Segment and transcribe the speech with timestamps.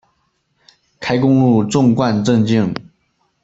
[0.99, 2.73] 开公路纵贯镇境。